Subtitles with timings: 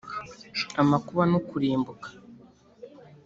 [0.81, 2.07] amakuba n’ukurimbuka;